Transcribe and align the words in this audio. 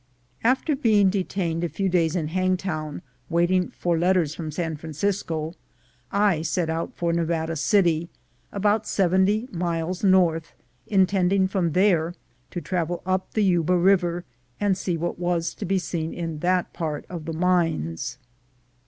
After 0.43 0.75
being 0.75 1.11
detained 1.11 1.63
a 1.63 1.69
few 1.69 1.87
daj's 1.87 2.15
in 2.15 2.29
Hangtown 2.29 3.03
waiting 3.29 3.69
for 3.69 3.99
letters 3.99 4.33
from 4.33 4.49
San 4.49 4.75
Francisco, 4.75 5.53
I 6.11 6.41
set 6.41 6.71
out 6.71 6.95
for 6.95 7.13
Nevada 7.13 7.55
City, 7.55 8.09
about 8.51 8.87
seventy' 8.87 9.47
miles 9.51 10.03
north, 10.03 10.53
intending 10.87 11.47
from 11.47 11.73
there 11.73 12.15
to 12.49 12.59
travel 12.61 13.03
up 13.05 13.35
the 13.35 13.43
Yuba 13.43 13.77
River, 13.77 14.25
and 14.59 14.75
see 14.75 14.97
what 14.97 15.19
was 15.19 15.53
to 15.53 15.65
be 15.65 15.77
seen 15.77 16.15
in 16.15 16.39
that 16.39 16.73
part 16.73 17.05
of 17.07 17.25
the 17.25 17.33
mines. 17.33 18.17